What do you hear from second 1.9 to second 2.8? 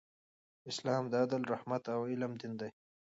او علم دین دی.